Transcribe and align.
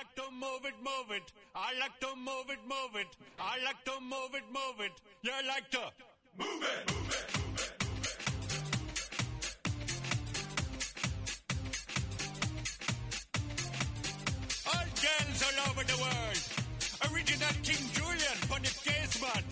like 0.00 0.14
to 0.16 0.22
move 0.32 0.64
it, 0.64 0.76
move 0.82 1.10
it. 1.10 1.26
I 1.54 1.78
like 1.78 2.00
to 2.00 2.16
move 2.16 2.48
it, 2.48 2.60
move 2.64 2.96
it. 2.96 3.10
I 3.38 3.62
like 3.66 3.84
to 3.84 4.00
move 4.00 4.34
it, 4.34 4.44
move 4.48 4.80
it. 4.80 4.92
You 5.20 5.32
like 5.46 5.70
to 5.72 5.82
move 6.38 6.62
it, 6.64 6.88
move 6.88 6.88
it, 6.88 6.88
move 6.88 7.12
it. 7.12 7.40
All 14.72 14.88
girls 15.04 15.40
all 15.46 15.58
over 15.68 15.84
the 15.84 15.96
world. 16.00 16.40
Original 17.12 17.54
King 17.62 17.84
Julian, 17.92 18.36
Bonnie 18.48 18.74
Casement. 18.84 19.44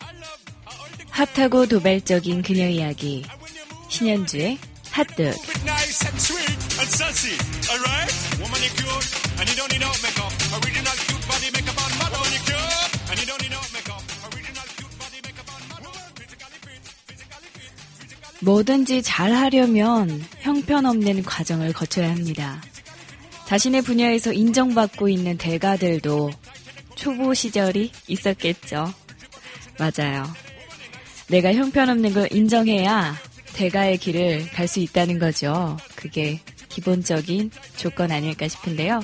I 0.00 0.12
love 0.22 0.42
all 0.70 0.90
the 0.98 1.04
핫하고 1.10 1.66
도발적인 1.66 2.42
그녀 2.42 2.68
이야기. 2.68 3.24
신현주의 3.88 4.58
physically 4.94 5.34
뭐든지 18.44 19.02
잘 19.02 19.32
하려면 19.32 20.22
형편없는 20.40 21.22
과정을 21.22 21.72
거쳐야 21.72 22.10
합니다. 22.10 22.62
자신의 23.46 23.82
분야에서 23.82 24.32
인정받고 24.32 25.08
있는 25.08 25.38
대가들도 25.38 26.30
초보 26.94 27.32
시절이 27.32 27.90
있었겠죠. 28.06 28.92
맞아요. 29.78 30.30
내가 31.28 31.54
형편없는 31.54 32.12
걸 32.12 32.28
인정해야 32.30 33.16
대가의 33.54 33.98
길을 33.98 34.50
갈 34.50 34.66
수 34.66 34.80
있다는 34.80 35.18
거죠. 35.18 35.76
그게 35.94 36.40
기본적인 36.68 37.50
조건 37.76 38.10
아닐까 38.10 38.48
싶은데요. 38.48 39.00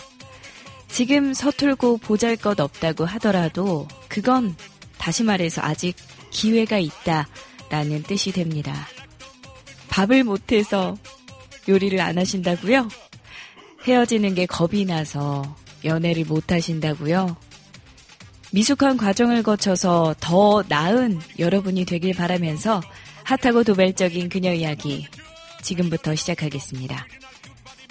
지금 0.88 1.32
서툴고 1.32 1.98
보잘 1.98 2.36
것 2.36 2.58
없다고 2.58 3.04
하더라도 3.04 3.86
그건 4.08 4.56
다시 4.98 5.22
말해서 5.22 5.62
아직 5.62 5.94
기회가 6.30 6.78
있다 6.78 7.28
라는 7.70 8.02
뜻이 8.02 8.32
됩니다. 8.32 8.88
밥을 9.88 10.24
못해서 10.24 10.96
요리를 11.68 12.00
안 12.00 12.18
하신다고요? 12.18 12.88
헤어지는 13.84 14.34
게 14.34 14.46
겁이 14.46 14.84
나서 14.84 15.56
연애를 15.84 16.24
못 16.24 16.50
하신다고요? 16.50 17.36
미숙한 18.52 18.96
과정을 18.96 19.44
거쳐서 19.44 20.16
더 20.18 20.64
나은 20.68 21.20
여러분이 21.38 21.84
되길 21.84 22.14
바라면서 22.14 22.80
핫하고 23.30 23.62
도발적인 23.62 24.28
그녀 24.28 24.52
이야기 24.52 25.06
지금부터 25.62 26.16
시작하겠습니다. 26.16 27.06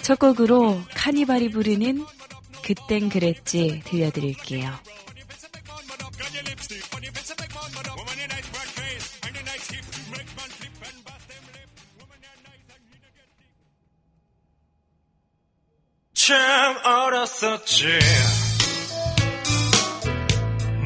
첫 0.02 0.18
곡으로 0.18 0.82
카니발이 0.94 1.48
부르는 1.48 2.04
그땐 2.62 3.08
그랬지 3.08 3.80
들려드릴게요. 3.86 4.70
참 16.12 16.76
어렸었지 16.84 17.86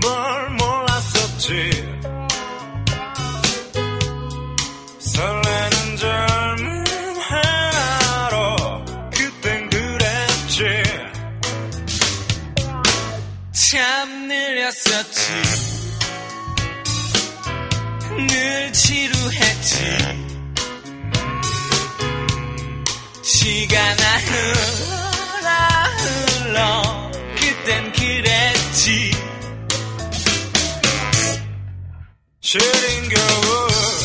뭘 0.01 0.51
몰랐었지 0.51 2.24
참 14.65 14.71
느렸었지. 14.71 15.33
늘 18.29 18.73
지루했지. 18.73 19.85
시간아 23.23 24.19
흘러 24.19 25.45
흘러 25.99 27.11
그땐 27.37 27.93
그랬지. 27.93 29.11
시린 32.41 33.09
겨울 33.11 34.04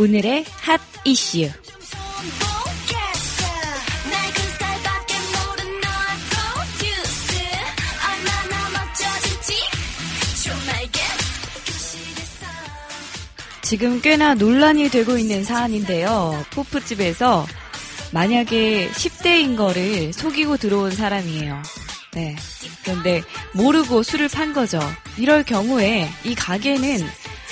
오늘의 0.00 0.46
핫 0.62 0.80
이슈. 1.04 1.50
지금 13.60 14.00
꽤나 14.00 14.34
논란이 14.34 14.88
되고 14.88 15.18
있는 15.18 15.44
사안인데요. 15.44 16.46
포프집에서 16.52 17.46
만약에 18.14 18.88
10대인 18.92 19.54
거를 19.54 20.14
속이고 20.14 20.56
들어온 20.56 20.92
사람이에요. 20.92 21.62
네. 22.14 22.36
그런데 22.84 23.22
모르고 23.52 24.02
술을 24.02 24.28
판 24.28 24.54
거죠. 24.54 24.80
이럴 25.18 25.44
경우에 25.44 26.08
이 26.24 26.34
가게는 26.34 27.06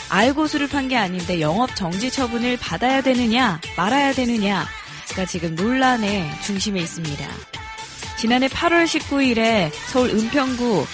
알고 0.08 0.46
술을 0.46 0.69
판게 0.69 0.96
아닌데 0.96 1.41
영업 1.41 1.74
정지 1.76 2.10
처분을 2.10 2.56
받아야 2.56 3.02
되느냐, 3.02 3.60
말아야 3.76 4.12
되느냐가 4.12 5.26
지금 5.28 5.54
논란의 5.54 6.30
중심에 6.42 6.80
있습니다. 6.80 7.26
지난해 8.18 8.48
8월 8.48 8.84
19일에 8.84 9.70
서울 9.86 10.10
은평구 10.10 10.86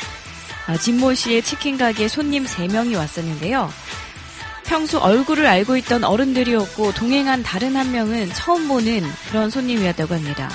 아, 0.66 0.76
진모 0.78 1.14
씨의 1.14 1.42
치킨 1.42 1.76
가게 1.76 2.08
손님 2.08 2.44
3명이 2.44 2.96
왔었는데요. 2.96 3.70
평소 4.64 4.98
얼굴을 4.98 5.46
알고 5.46 5.76
있던 5.78 6.04
어른들이었고 6.04 6.92
동행한 6.94 7.42
다른 7.42 7.76
한 7.76 7.92
명은 7.92 8.32
처음 8.32 8.66
보는 8.66 9.02
그런 9.28 9.50
손님이었다고 9.50 10.14
합니다. 10.14 10.50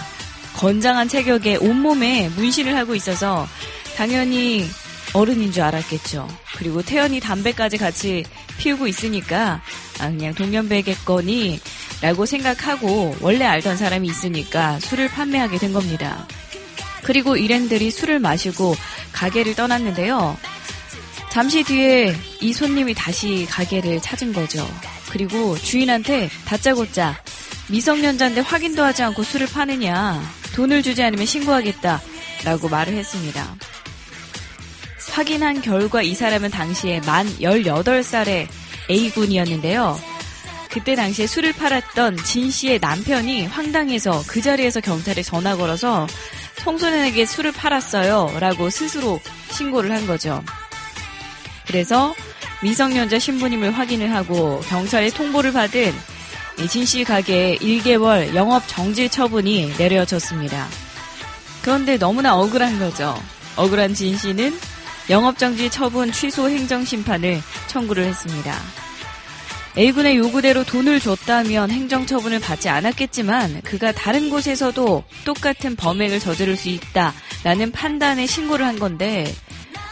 건장한 0.58 1.08
체격에 1.08 1.58
온몸에 1.58 2.30
문신을 2.30 2.76
하고 2.76 2.96
있어서 2.96 3.48
당연히 3.96 4.68
어른인 5.14 5.52
줄 5.52 5.64
알았겠죠. 5.64 6.28
그리고 6.58 6.82
태연이 6.82 7.20
담배까지 7.20 7.78
같이 7.78 8.26
피우고 8.60 8.86
있으니까 8.88 9.62
아, 10.00 10.10
그냥 10.10 10.36
동년배겠거니 10.36 11.60
라고 12.02 12.26
생각하고 12.26 13.16
원래 13.22 13.46
알던 13.46 13.78
사람이 13.78 14.08
있으니까 14.08 14.80
술을 14.80 15.10
판매하게 15.10 15.58
된 15.58 15.74
겁니다. 15.74 16.28
그리고 17.04 17.36
일행들이 17.36 17.90
술을 17.90 18.20
마시고 18.20 18.76
가게를 19.14 19.56
떠났는데요. 19.56 20.38
잠시 21.32 21.64
뒤에 21.64 22.16
이 22.42 22.54
손님이 22.54 22.94
다시 22.94 23.48
가게를 23.50 24.02
찾은 24.02 24.34
거죠. 24.34 24.68
그리고 25.10 25.58
주인한테 25.58 26.30
다짜고짜 26.46 27.16
미성년자인데 27.70 28.42
확인도 28.42 28.84
하지 28.84 29.04
않고 29.04 29.24
술을 29.24 29.48
파느냐 29.48 30.22
돈을 30.56 30.84
주지 30.84 31.04
않으면 31.04 31.26
신고하겠다 31.26 32.02
라고 32.44 32.70
말을 32.70 32.94
했습니다. 32.94 33.56
확인한 35.20 35.62
결과 35.62 36.02
이 36.02 36.16
사람은 36.16 36.50
당시에 36.50 37.02
만 37.02 37.28
18살의 37.42 38.48
A군이었는데요. 38.90 40.00
그때 40.72 40.96
당시에 40.96 41.28
술을 41.28 41.52
팔았던 41.52 42.16
진 42.24 42.50
씨의 42.50 42.80
남편이 42.80 43.48
황당해서 43.48 44.24
그 44.28 44.42
자리에서 44.42 44.80
경찰에 44.80 45.22
전화 45.22 45.58
걸어서 45.58 46.08
청소년에게 46.60 47.26
술을 47.26 47.52
팔았어요. 47.52 48.38
라고 48.40 48.70
스스로 48.70 49.20
신고를 49.52 49.92
한 49.92 50.08
거죠. 50.08 50.42
그래서 51.68 52.16
미성년자 52.64 53.20
신부님을 53.20 53.72
확인을 53.72 54.14
하고 54.16 54.62
경찰에 54.70 55.10
통보를 55.10 55.52
받은 55.52 55.94
진 56.70 56.86
씨 56.86 57.04
가게에 57.04 57.58
1개월 57.58 58.34
영업 58.36 58.64
정지 58.70 59.10
처분이 59.10 59.74
내려졌습니다. 59.78 60.70
그런데 61.62 61.98
너무나 61.98 62.38
억울한 62.38 62.80
거죠. 62.80 63.22
억울한 63.58 63.94
진 63.94 64.18
씨는 64.18 64.58
영업정지 65.10 65.70
처분 65.70 66.12
취소 66.12 66.50
행정심판을 66.50 67.42
청구를 67.68 68.06
했습니다. 68.06 68.56
A군의 69.78 70.18
요구대로 70.18 70.64
돈을 70.64 71.00
줬다면 71.00 71.72
행정처분을 71.72 72.40
받지 72.40 72.70
않았겠지만 72.70 73.62
그가 73.62 73.92
다른 73.92 74.30
곳에서도 74.30 75.04
똑같은 75.26 75.76
범행을 75.76 76.20
저지를 76.20 76.56
수 76.56 76.70
있다라는 76.70 77.72
판단에 77.72 78.26
신고를 78.26 78.66
한 78.66 78.78
건데 78.78 79.34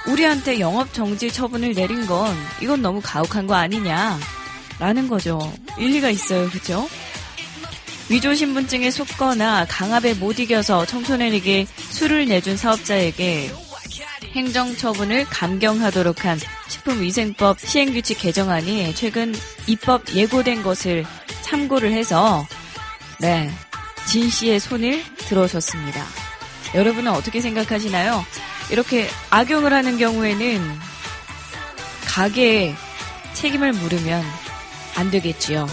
우리한테 0.08 0.60
영업정지 0.60 1.32
처분을 1.32 1.74
내린 1.74 2.06
건 2.06 2.36
이건 2.62 2.82
너무 2.82 3.02
가혹한 3.04 3.48
거 3.48 3.56
아니냐라는 3.56 5.08
거죠. 5.08 5.54
일리가 5.78 6.10
있어요. 6.10 6.50
그죠? 6.50 6.88
위조 8.10 8.34
신분증에 8.34 8.90
속거나 8.90 9.66
강압에 9.70 10.14
못 10.14 10.40
이겨서 10.40 10.86
청소년에게 10.86 11.68
술을 11.90 12.26
내준 12.28 12.56
사업자에게 12.56 13.52
행정 14.38 14.76
처분을 14.76 15.26
감경하도록 15.26 16.24
한 16.24 16.38
식품위생법 16.68 17.60
시행규칙 17.60 18.20
개정안이 18.20 18.94
최근 18.94 19.34
입법 19.66 20.14
예고된 20.14 20.62
것을 20.62 21.06
참고를 21.42 21.92
해서 21.92 22.46
네, 23.20 23.50
진 24.06 24.30
씨의 24.30 24.60
손을 24.60 25.04
들어줬습니다. 25.18 26.06
여러분은 26.76 27.12
어떻게 27.14 27.42
생각하시나요? 27.42 28.24
이렇게 28.70 29.08
악용을 29.32 29.74
하는 29.74 29.98
경우에는 29.98 30.62
가게에 32.06 32.76
책임을 33.34 33.74
물으면 33.74 34.24
안 34.96 35.10
되겠지요. 35.10 35.68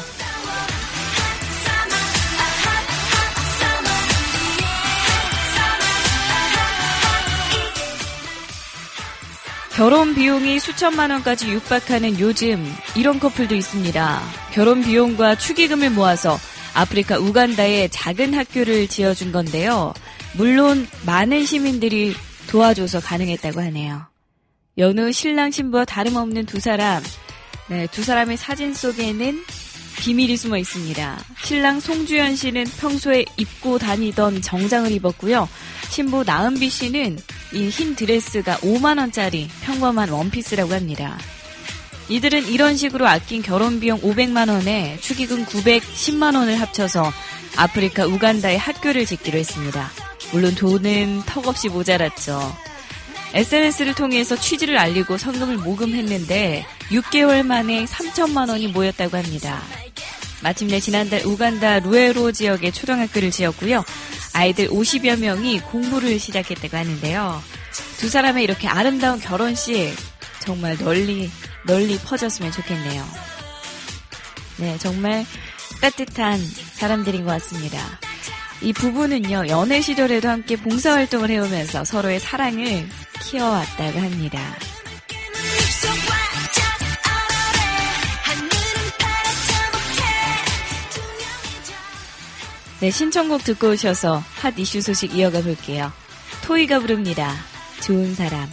결혼 9.75 10.15
비용이 10.15 10.61
수천만 10.61 11.11
원까지 11.11 11.51
육박하는 11.51 12.21
요즘 12.21 12.65
이런 12.95 13.19
커플도 13.19 13.57
있습니다. 13.57 14.23
결혼 14.53 14.85
비용과 14.85 15.35
축의금을 15.35 15.91
모아서 15.91 16.39
아프리카 16.75 17.19
우간다에 17.19 17.89
작은 17.89 18.35
학교를 18.35 18.87
지어준 18.87 19.33
건데요. 19.33 19.93
물론 20.35 20.87
많은 21.05 21.45
시민들이 21.45 22.15
도와줘서 22.47 23.01
가능했다고 23.01 23.61
하네요. 23.63 24.07
여느 24.79 25.11
신랑 25.11 25.51
신부와 25.51 25.85
다름없는 25.87 26.47
두 26.47 26.61
사람, 26.61 27.03
네, 27.69 27.89
두 27.89 28.05
사람의 28.05 28.37
사진 28.37 28.75
속에는 28.75 29.43
비밀이 29.99 30.37
숨어 30.37 30.57
있습니다. 30.57 31.19
신랑 31.43 31.81
송주현 31.81 32.37
씨는 32.37 32.65
평소에 32.79 33.25
입고 33.37 33.79
다니던 33.79 34.41
정장을 34.41 34.93
입었고요. 34.93 35.49
신부 35.91 36.23
나은비 36.23 36.69
씨는 36.69 37.19
이 37.55 37.69
흰 37.69 37.95
드레스가 37.95 38.57
5만원짜리 38.59 39.49
평범한 39.63 40.09
원피스라고 40.09 40.75
합니다. 40.75 41.19
이들은 42.09 42.49
이런 42.49 42.77
식으로 42.77 43.07
아낀 43.07 43.43
결혼 43.43 43.81
비용 43.81 44.01
500만원에 44.01 45.01
축의금 45.01 45.47
910만원을 45.47 46.57
합쳐서 46.57 47.13
아프리카 47.57 48.07
우간다에 48.07 48.57
학교를 48.57 49.07
짓기로 49.07 49.39
했습니다. 49.39 49.91
물론 50.33 50.55
돈은 50.55 51.23
턱없이 51.27 51.69
모자랐죠. 51.69 52.55
SNS를 53.33 53.95
통해서 53.95 54.37
취지를 54.37 54.79
알리고 54.79 55.17
성금을 55.17 55.57
모금했는데 55.59 56.67
6개월 56.91 57.45
만에 57.45 57.85
3천만 57.85 58.49
원이 58.49 58.69
모였다고 58.69 59.17
합니다. 59.17 59.63
마침내 60.43 60.79
지난달 60.79 61.23
우간다 61.25 61.79
루에로 61.81 62.31
지역에 62.33 62.71
초등학교를 62.71 63.31
지었고요. 63.31 63.83
아이들 64.35 64.69
50여 64.69 65.19
명이 65.19 65.61
공부를 65.61 66.19
시작했다고 66.19 66.77
하는데요. 66.77 67.43
두 67.99 68.09
사람의 68.09 68.45
이렇게 68.45 68.69
아름다운 68.69 69.19
결혼식 69.21 69.95
정말 70.41 70.77
널리 70.77 71.31
널리 71.65 71.99
퍼졌으면 71.99 72.53
좋겠네요. 72.53 73.05
네, 74.59 74.77
정말 74.79 75.25
따뜻한 75.81 76.39
사람들인 76.75 77.25
것 77.25 77.31
같습니다. 77.33 77.79
이 78.61 78.73
부부는요, 78.73 79.49
연애 79.49 79.81
시절에도 79.81 80.29
함께 80.29 80.57
봉사활동을 80.57 81.31
해오면서 81.31 81.85
서로의 81.85 82.21
사랑을 82.21 82.89
키워왔다고 83.21 84.01
합니다. 84.01 84.41
네, 92.85 92.91
신청곡 92.91 93.45
듣고 93.45 93.71
오셔서 93.71 94.23
핫 94.43 94.59
이슈 94.59 94.83
소식 94.83 95.17
이어가 95.17 95.41
볼게요. 95.41 95.91
토이가 96.43 96.81
부릅니다. 96.81 97.35
좋은 97.81 98.15
사람. 98.15 98.47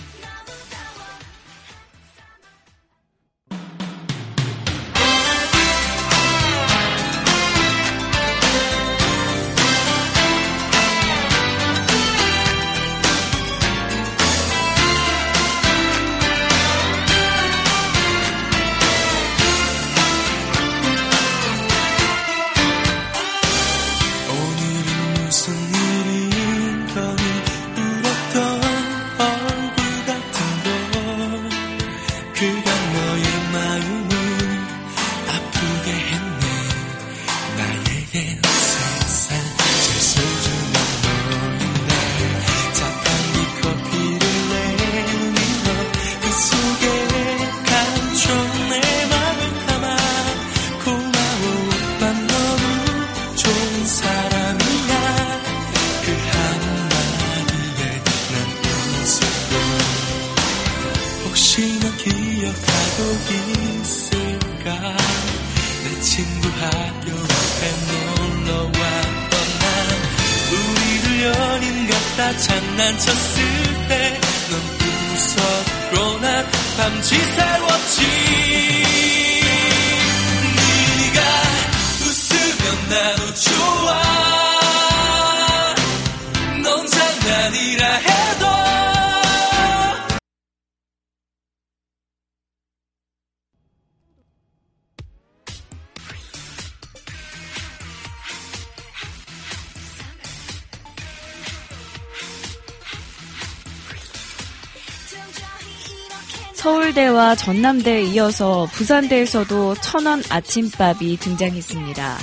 서울대와 107.02 107.36
전남대에 107.36 108.04
이어서 108.04 108.68
부산대에서도 108.74 109.76
천원 109.82 110.22
아침밥이 110.30 111.18
등장했습니다. 111.18 112.18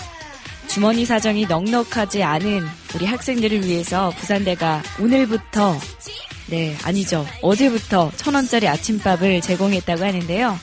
주머니 0.69 1.05
사정이 1.05 1.47
넉넉하지 1.47 2.23
않은 2.23 2.65
우리 2.95 3.05
학생들을 3.05 3.65
위해서 3.65 4.13
부산대가 4.17 4.83
오늘부터 5.01 5.79
네, 6.47 6.77
아니죠. 6.85 7.27
어제부터 7.43 8.13
천 8.17 8.37
원짜리 8.37 8.69
아침밥을 8.69 9.41
제공했다고 9.41 10.05
하는데요. 10.05 10.57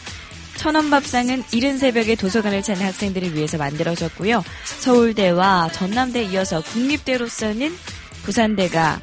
천원 0.56 0.90
밥상은 0.90 1.44
이른 1.52 1.78
새벽에 1.78 2.16
도서관을 2.16 2.64
찾는 2.64 2.86
학생들을 2.86 3.36
위해서 3.36 3.58
만들어졌고요. 3.58 4.46
서울대와 4.80 5.72
전남대 5.74 6.24
이어서 6.24 6.62
국립대로서는 6.62 7.76
부산대가 8.24 9.02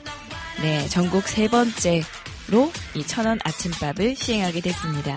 네, 0.63 0.89
전국 0.89 1.29
세 1.29 1.49
번째 1.49 2.03
로 2.49 2.71
이 2.95 3.05
천원 3.07 3.39
아침밥을 3.45 4.17
시행하게 4.17 4.61
됐습니다. 4.61 5.17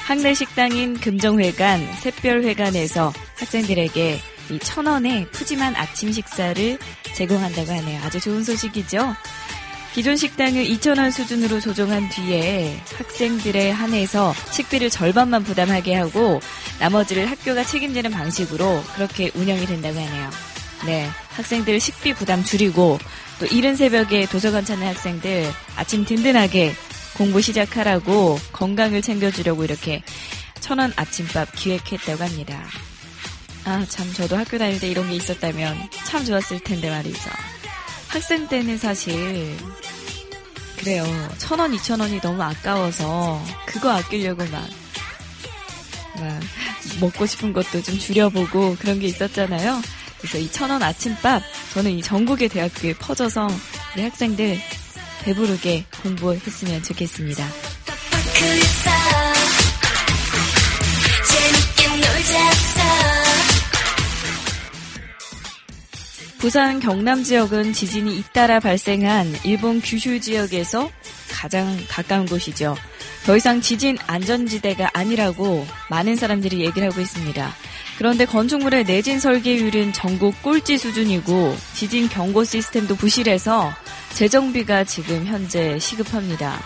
학내 0.00 0.34
식당인 0.34 0.98
금정회관, 0.98 1.94
샛별회관에서 1.96 3.12
학생들에게 3.36 4.20
이 4.50 4.58
천원의 4.58 5.30
푸짐한 5.30 5.76
아침 5.76 6.10
식사를 6.10 6.78
제공한다고 7.14 7.70
하네요. 7.72 8.00
아주 8.02 8.18
좋은 8.18 8.42
소식이죠. 8.42 9.14
기존 9.94 10.16
식당을 10.16 10.64
2,000원 10.64 11.10
수준으로 11.10 11.60
조정한 11.60 12.08
뒤에 12.08 12.80
학생들에 12.96 13.70
한해서 13.70 14.32
식비를 14.52 14.90
절반만 14.90 15.44
부담하게 15.44 15.94
하고 15.96 16.40
나머지를 16.78 17.30
학교가 17.30 17.64
책임지는 17.64 18.10
방식으로 18.10 18.82
그렇게 18.94 19.30
운영이 19.34 19.66
된다고 19.66 19.98
하네요. 19.98 20.30
네. 20.86 21.08
학생들 21.30 21.80
식비 21.80 22.14
부담 22.14 22.42
줄이고 22.44 22.98
또 23.38 23.46
이른 23.46 23.76
새벽에 23.76 24.26
도서관 24.26 24.64
찾는 24.64 24.86
학생들 24.86 25.52
아침 25.76 26.04
든든하게 26.04 26.74
공부 27.16 27.40
시작하라고 27.40 28.38
건강을 28.52 29.02
챙겨주려고 29.02 29.64
이렇게 29.64 30.02
천원 30.60 30.92
아침밥 30.96 31.54
기획했다고 31.54 32.22
합니다. 32.22 32.62
아, 33.64 33.84
참, 33.88 34.10
저도 34.14 34.36
학교 34.36 34.56
다닐 34.56 34.80
때 34.80 34.88
이런 34.88 35.08
게 35.10 35.16
있었다면 35.16 35.90
참 36.04 36.24
좋았을 36.24 36.60
텐데 36.60 36.88
말이죠. 36.90 37.30
학생 38.08 38.48
때는 38.48 38.78
사실 38.78 39.56
그래요. 40.78 41.04
천 41.38 41.58
원, 41.58 41.74
이천 41.74 42.00
원이 42.00 42.20
너무 42.20 42.42
아까워서 42.42 43.44
그거 43.66 43.90
아끼려고 43.90 44.44
막, 44.46 44.66
막 46.18 46.40
먹고 47.00 47.26
싶은 47.26 47.52
것도 47.52 47.82
좀 47.82 47.98
줄여보고 47.98 48.76
그런 48.78 49.00
게 49.00 49.08
있었잖아요. 49.08 49.82
그래서 50.18 50.38
이 50.38 50.50
천원 50.50 50.82
아침밥 50.82 51.42
저는 51.74 51.92
이 51.92 52.02
전국의 52.02 52.48
대학교에 52.48 52.94
퍼져서 52.94 53.48
우리 53.94 54.02
학생들 54.02 54.58
배부르게 55.24 55.84
공부했으면 56.02 56.82
좋겠습니다. 56.82 57.46
부산 66.38 66.78
경남 66.78 67.24
지역은 67.24 67.72
지진이 67.72 68.16
잇따라 68.16 68.60
발생한 68.60 69.34
일본 69.44 69.80
규슈 69.80 70.20
지역에서 70.20 70.88
가장 71.32 71.76
가까운 71.88 72.26
곳이죠. 72.26 72.76
더 73.26 73.36
이상 73.36 73.60
지진 73.60 73.98
안전지대가 74.06 74.90
아니라고 74.94 75.66
많은 75.90 76.16
사람들이 76.16 76.64
얘기를 76.64 76.90
하고 76.90 77.00
있습니다. 77.00 77.52
그런데 77.98 78.24
건축물의 78.26 78.84
내진 78.84 79.18
설계율은 79.18 79.92
전국 79.92 80.40
꼴찌 80.40 80.78
수준이고 80.78 81.56
지진 81.74 82.08
경고 82.08 82.44
시스템도 82.44 82.94
부실해서 82.94 83.72
재정비가 84.14 84.84
지금 84.84 85.26
현재 85.26 85.76
시급합니다. 85.80 86.60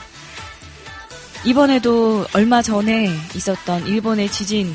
이번에도 1.46 2.26
얼마 2.34 2.60
전에 2.60 3.08
있었던 3.34 3.86
일본의 3.86 4.28
지진 4.30 4.74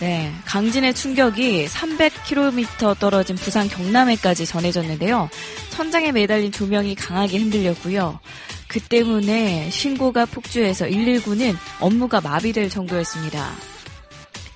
네, 0.00 0.32
강진의 0.44 0.94
충격이 0.94 1.66
300km 1.66 2.98
떨어진 2.98 3.36
부산 3.36 3.68
경남에까지 3.68 4.46
전해졌는데요. 4.46 5.30
천장에 5.70 6.10
매달린 6.10 6.50
조명이 6.50 6.96
강하게 6.96 7.38
흔들렸고요. 7.38 8.18
그 8.66 8.80
때문에 8.80 9.70
신고가 9.70 10.26
폭주해서 10.26 10.86
119는 10.86 11.56
업무가 11.80 12.20
마비될 12.20 12.68
정도였습니다. 12.68 13.77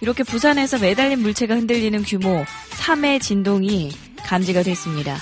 이렇게 0.02 0.24
부산에서 0.24 0.78
매달린 0.78 1.20
물체가 1.20 1.54
흔들리는 1.54 2.02
규모 2.02 2.44
3의 2.70 3.20
진동이 3.20 3.92
감지가 4.24 4.64
됐습니다. 4.64 5.16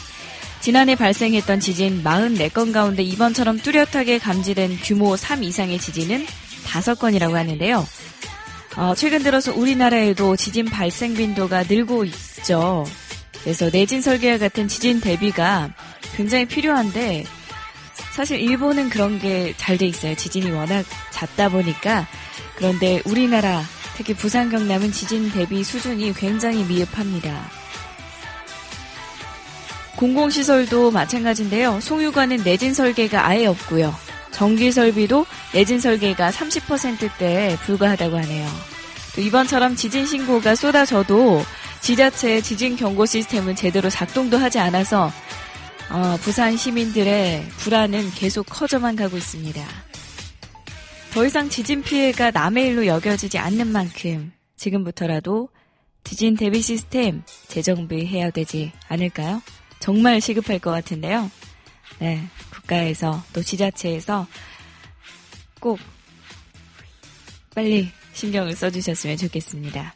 지난해 0.60 0.94
발생했던 0.94 1.60
지진 1.60 2.02
44건 2.02 2.72
가운데 2.72 3.02
이번처럼 3.02 3.58
뚜렷하게 3.58 4.18
감지된 4.18 4.78
규모 4.82 5.16
3 5.16 5.42
이상의 5.42 5.78
지진은 5.78 6.25
5건이라고 6.64 7.32
하는데요. 7.32 7.87
어, 8.76 8.94
최근 8.94 9.22
들어서 9.22 9.52
우리나라에도 9.54 10.34
지진 10.37 10.64
발생 10.64 11.12
빈도가 11.14 11.64
늘고 11.64 12.04
있죠. 12.06 12.87
그래서 13.42 13.68
내진 13.70 14.00
설계와 14.00 14.38
같은 14.38 14.66
지진 14.66 15.00
대비가 15.00 15.70
굉장히 16.16 16.46
필요한데 16.46 17.25
사실 18.14 18.40
일본은 18.40 18.88
그런 18.88 19.18
게 19.18 19.52
잘 19.58 19.76
돼 19.76 19.87
있어요. 19.87 20.14
지진이 20.14 20.50
워낙 20.52 20.87
잦다 21.10 21.50
보니까 21.50 22.06
그런데 22.56 23.02
우리나라 23.04 23.62
특히 24.00 24.14
부산 24.14 24.49
경남은 24.49 24.92
지진 24.92 25.30
대비 25.30 25.62
수준이 25.62 26.14
굉장히 26.14 26.64
미흡합니다. 26.64 27.50
공공시설도 29.97 30.90
마찬가지인데요. 30.90 31.80
송유관은 31.80 32.38
내진 32.42 32.73
설계가 32.73 33.26
아예 33.26 33.45
없고요. 33.45 33.95
전기 34.30 34.73
설비도 34.73 35.26
내진 35.52 35.80
설계가 35.80 36.30
30%대에 36.30 37.57
불과하다고 37.57 38.16
하네요. 38.16 38.49
또 39.14 39.21
이번처럼 39.21 39.76
지진 39.76 40.07
신고가 40.07 40.54
쏟아져도 40.54 41.45
지자체의 41.83 42.42
지진 42.42 42.76
경고 42.76 43.04
시스템은 43.04 43.54
제대로 43.54 43.90
작동도 43.90 44.38
하지 44.38 44.59
않아서 44.61 45.12
어, 45.90 46.16
부산 46.23 46.57
시민들의 46.57 47.47
불안은 47.59 48.12
계속 48.12 48.47
커져만 48.49 48.97
가고 48.97 49.19
있습니다. 49.19 49.89
더 51.12 51.26
이상 51.26 51.49
지진 51.49 51.83
피해가 51.83 52.31
남의 52.31 52.69
일로 52.69 52.87
여겨지지 52.87 53.38
않는 53.38 53.69
만큼 53.69 54.33
지금부터라도 54.57 55.49
지진 56.05 56.37
대비 56.37 56.61
시스템 56.62 57.23
재정비해야 57.49 58.31
되지 58.31 58.73
않을까요? 58.88 59.43
정말 59.81 60.21
시급할 60.21 60.59
것 60.61 60.71
같은데요. 60.71 61.31
네, 61.99 62.23
국가에서 62.52 63.23
또 63.33 63.43
지자체에서 63.43 64.26
꼭 65.59 65.79
빨리 67.55 67.90
신경을 68.12 68.55
써주셨으면 68.55 69.17
좋겠습니다. 69.17 69.93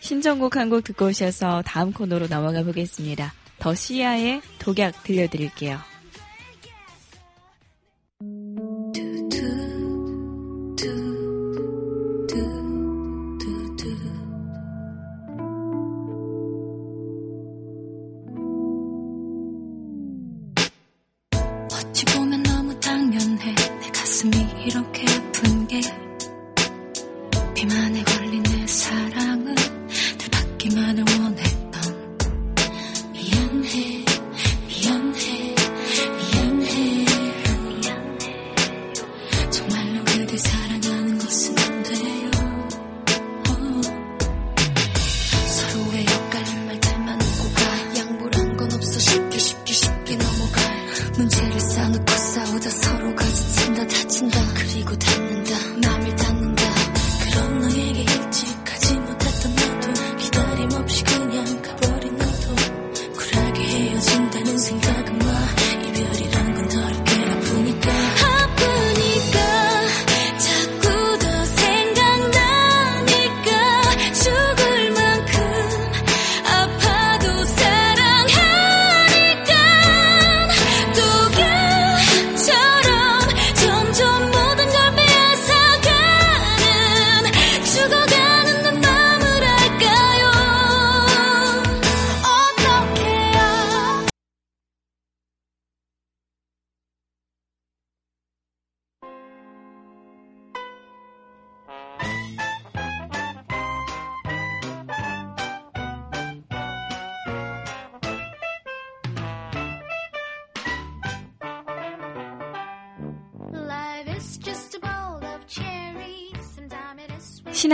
신청곡 0.00 0.56
한 0.56 0.68
곡 0.68 0.84
듣고 0.84 1.06
오셔서 1.06 1.62
다음 1.64 1.92
코너로 1.92 2.28
넘어가 2.28 2.62
보겠습니다. 2.62 3.32
더 3.58 3.74
시야의 3.74 4.42
독약 4.58 5.02
들려드릴게요. 5.02 5.80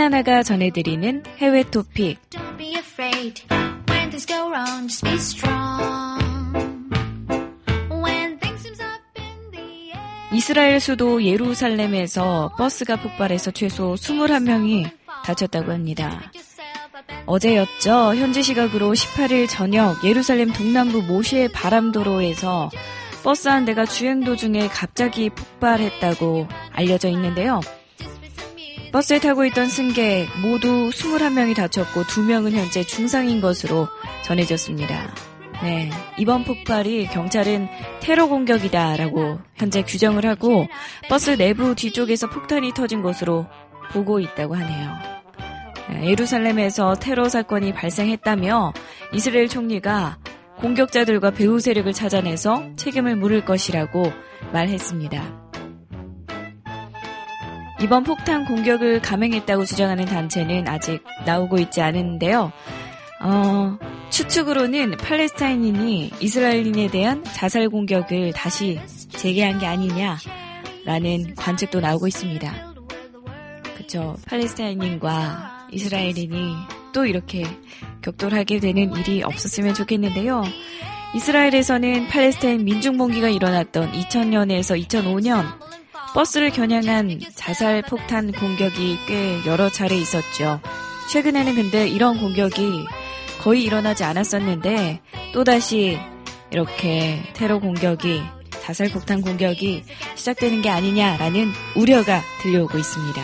신하나가 0.01 0.41
전해드리는 0.41 1.23
해외 1.37 1.61
토픽. 1.61 2.17
이스라엘 10.33 10.79
수도 10.79 11.23
예루살렘에서 11.23 12.51
버스가 12.57 12.95
폭발해서 12.95 13.51
최소 13.51 13.93
21명이 13.93 14.89
다쳤다고 15.23 15.71
합니다. 15.71 16.31
어제였죠. 17.27 18.15
현지 18.15 18.41
시각으로 18.41 18.93
18일 18.93 19.47
저녁 19.47 20.03
예루살렘 20.03 20.51
동남부 20.51 21.03
모시의 21.03 21.49
바람도로에서 21.49 22.71
버스 23.23 23.49
한 23.49 23.65
대가 23.65 23.85
주행 23.85 24.23
도중에 24.23 24.67
갑자기 24.69 25.29
폭발했다고 25.29 26.47
알려져 26.71 27.07
있는데요. 27.09 27.61
버스에 28.91 29.19
타고 29.19 29.45
있던 29.45 29.67
승객 29.67 30.27
모두 30.41 30.89
21명이 30.89 31.55
다쳤고 31.55 32.03
2명은 32.03 32.51
현재 32.51 32.83
중상인 32.83 33.39
것으로 33.39 33.87
전해졌습니다. 34.25 35.13
네. 35.63 35.89
이번 36.17 36.43
폭발이 36.43 37.07
경찰은 37.07 37.69
테러 38.01 38.27
공격이다라고 38.27 39.39
현재 39.55 39.83
규정을 39.83 40.25
하고 40.25 40.67
버스 41.07 41.31
내부 41.37 41.73
뒤쪽에서 41.73 42.29
폭탄이 42.29 42.73
터진 42.73 43.01
것으로 43.01 43.47
보고 43.91 44.19
있다고 44.19 44.55
하네요. 44.55 44.93
네, 45.89 46.09
예루살렘에서 46.09 46.95
테러 46.95 47.29
사건이 47.29 47.73
발생했다며 47.73 48.73
이스라엘 49.13 49.47
총리가 49.47 50.17
공격자들과 50.57 51.31
배후 51.31 51.59
세력을 51.59 51.91
찾아내서 51.93 52.75
책임을 52.75 53.15
물을 53.15 53.45
것이라고 53.45 54.11
말했습니다. 54.51 55.40
이번 57.81 58.03
폭탄 58.03 58.45
공격을 58.45 59.01
감행했다고 59.01 59.65
주장하는 59.65 60.05
단체는 60.05 60.67
아직 60.67 61.03
나오고 61.25 61.57
있지 61.57 61.81
않은데요. 61.81 62.51
어, 63.23 63.77
추측으로는 64.11 64.97
팔레스타인인이 64.97 66.11
이스라엘인에 66.19 66.89
대한 66.89 67.23
자살 67.23 67.69
공격을 67.69 68.33
다시 68.33 68.79
재개한 69.09 69.57
게 69.57 69.65
아니냐라는 69.65 71.35
관측도 71.35 71.79
나오고 71.79 72.07
있습니다. 72.07 72.73
그쵸. 73.77 74.15
팔레스타인인과 74.27 75.67
이스라엘인이 75.71 76.55
또 76.93 77.05
이렇게 77.05 77.45
격돌하게 78.03 78.59
되는 78.59 78.95
일이 78.95 79.23
없었으면 79.23 79.73
좋겠는데요. 79.73 80.43
이스라엘에서는 81.15 82.07
팔레스타인 82.07 82.63
민중 82.63 82.97
봉기가 82.97 83.29
일어났던 83.29 83.91
2000년에서 83.91 84.81
2005년 84.87 85.70
버스를 86.13 86.51
겨냥한 86.51 87.21
자살 87.35 87.81
폭탄 87.83 88.31
공격이 88.31 88.99
꽤 89.07 89.45
여러 89.45 89.69
차례 89.69 89.95
있었죠. 89.95 90.59
최근에는 91.09 91.55
근데 91.55 91.87
이런 91.87 92.19
공격이 92.19 92.85
거의 93.39 93.63
일어나지 93.63 94.03
않았었는데 94.03 95.01
또다시 95.33 95.97
이렇게 96.51 97.23
테러 97.33 97.59
공격이 97.59 98.21
자살 98.61 98.89
폭탄 98.89 99.21
공격이 99.21 99.83
시작되는 100.15 100.61
게 100.61 100.69
아니냐라는 100.69 101.51
우려가 101.75 102.21
들려오고 102.41 102.77
있습니다. 102.77 103.21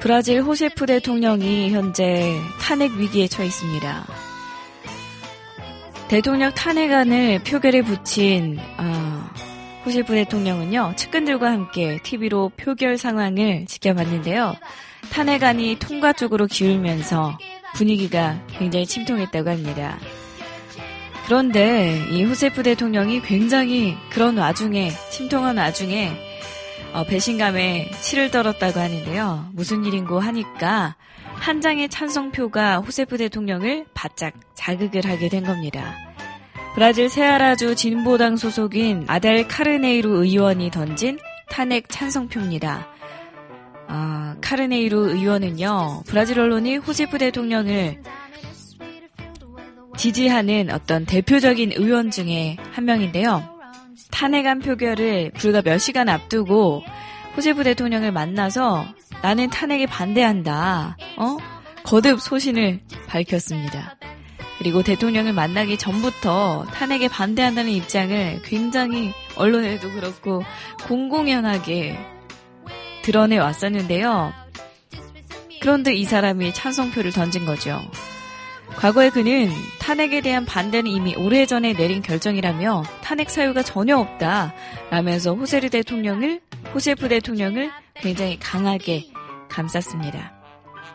브라질 0.00 0.42
호세프 0.42 0.86
대통령이 0.86 1.70
현재 1.70 2.36
탄핵 2.60 2.90
위기에 2.92 3.28
처해 3.28 3.46
있습니다. 3.46 4.21
대통령 6.12 6.52
탄핵안을 6.52 7.38
표결에 7.42 7.80
붙인 7.80 8.58
아, 8.76 9.32
호세프 9.86 10.12
대통령은요 10.12 10.92
측근들과 10.94 11.50
함께 11.50 12.00
TV로 12.02 12.50
표결 12.50 12.98
상황을 12.98 13.64
지켜봤는데요. 13.64 14.54
탄핵안이 15.10 15.78
통과 15.80 16.12
쪽으로 16.12 16.46
기울면서 16.48 17.38
분위기가 17.76 18.38
굉장히 18.58 18.84
침통했다고 18.84 19.48
합니다. 19.48 19.98
그런데 21.24 21.98
이 22.10 22.24
호세프 22.24 22.62
대통령이 22.62 23.22
굉장히 23.22 23.96
그런 24.10 24.36
와중에 24.36 24.90
침통한 25.10 25.56
와중에 25.56 26.12
어, 26.92 27.04
배신감에 27.04 27.90
치를 28.02 28.30
떨었다고 28.30 28.78
하는데요. 28.78 29.48
무슨 29.54 29.86
일인고 29.86 30.20
하니까 30.20 30.94
한 31.42 31.60
장의 31.60 31.88
찬성표가 31.88 32.78
호세프 32.78 33.18
대통령을 33.18 33.84
바짝 33.94 34.32
자극을 34.54 35.04
하게 35.04 35.28
된 35.28 35.42
겁니다. 35.42 35.92
브라질 36.76 37.08
세아라주 37.08 37.74
진보당 37.74 38.36
소속인 38.36 39.06
아델 39.08 39.48
카르네이루 39.48 40.22
의원이 40.24 40.70
던진 40.70 41.18
탄핵 41.50 41.88
찬성표입니다. 41.88 42.86
아, 43.88 44.36
카르네이루 44.40 45.10
의원은요, 45.10 46.04
브라질 46.06 46.38
언론이 46.38 46.76
호세프 46.76 47.18
대통령을 47.18 48.00
지지하는 49.96 50.70
어떤 50.70 51.04
대표적인 51.04 51.72
의원 51.72 52.12
중에 52.12 52.56
한 52.70 52.84
명인데요. 52.84 53.42
탄핵안 54.12 54.60
표결을 54.60 55.32
불과 55.32 55.60
몇 55.60 55.78
시간 55.78 56.08
앞두고 56.08 56.84
호세프 57.36 57.64
대통령을 57.64 58.12
만나서 58.12 58.86
나는 59.20 59.50
탄핵에 59.50 59.86
반대한다. 59.86 60.96
어? 61.16 61.36
거듭 61.84 62.20
소신을 62.20 62.80
밝혔습니다. 63.08 63.96
그리고 64.58 64.82
대통령을 64.82 65.32
만나기 65.32 65.76
전부터 65.76 66.66
탄핵에 66.72 67.08
반대한다는 67.08 67.72
입장을 67.72 68.42
굉장히 68.44 69.12
언론에도 69.36 69.90
그렇고 69.90 70.44
공공연하게 70.86 71.98
드러내 73.02 73.38
왔었는데요. 73.38 74.32
그런데 75.60 75.92
이 75.94 76.04
사람이 76.04 76.54
찬성표를 76.54 77.12
던진 77.12 77.44
거죠. 77.44 77.80
과거에 78.76 79.10
그는 79.10 79.50
탄핵에 79.80 80.20
대한 80.20 80.44
반대는 80.44 80.90
이미 80.90 81.14
오래전에 81.14 81.74
내린 81.74 82.00
결정이라며 82.00 82.84
탄핵 83.02 83.30
사유가 83.30 83.62
전혀 83.62 83.98
없다 83.98 84.54
라면서 84.90 85.34
호세르 85.34 85.70
대통령을 85.70 86.40
호세프 86.74 87.08
대통령을 87.08 87.70
굉장히 87.94 88.38
강하게 88.38 89.06
감쌌습니다. 89.48 90.32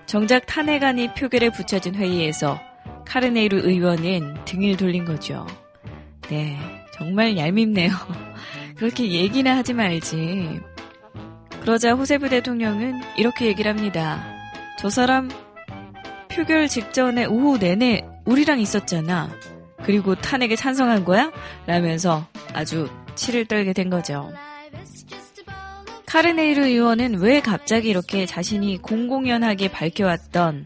정작 0.06 0.46
탄핵안이 0.46 1.14
표결에 1.14 1.50
붙여진 1.50 1.96
회의에서 1.96 2.60
카르네이루 3.06 3.60
의원은 3.60 4.46
등을 4.46 4.78
돌린 4.78 5.06
거죠. 5.06 5.46
네, 6.30 6.58
정말 6.94 7.38
얄밉네요. 7.38 7.92
그렇게 8.76 9.12
얘기나 9.12 9.58
하지 9.58 9.74
말지. 9.74 10.60
그러자 11.62 11.94
호세프 11.94 12.30
대통령은 12.30 13.02
이렇게 13.18 13.48
얘기를 13.48 13.70
합니다. 13.70 14.24
저 14.80 14.90
사람 14.90 15.30
표결 16.30 16.68
직전에 16.68 17.26
오후 17.26 17.58
내내 17.58 18.06
우리랑 18.26 18.60
있었잖아. 18.60 19.30
그리고 19.84 20.16
탄핵에 20.16 20.56
찬성한 20.56 21.06
거야? 21.06 21.32
라면서 21.66 22.28
아주 22.54 22.90
치를 23.16 23.46
떨게 23.46 23.74
된 23.74 23.90
거죠. 23.90 24.32
카르네이르 26.08 26.66
의원은 26.66 27.20
왜 27.20 27.42
갑자기 27.42 27.90
이렇게 27.90 28.26
자신이 28.26 28.78
공공연하게 28.82 29.70
밝혀왔던 29.70 30.66